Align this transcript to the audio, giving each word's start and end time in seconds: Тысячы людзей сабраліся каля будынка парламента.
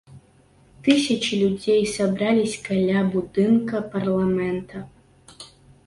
Тысячы 0.87 1.33
людзей 1.41 1.81
сабраліся 1.97 2.59
каля 2.71 2.99
будынка 3.13 3.85
парламента. 3.95 4.77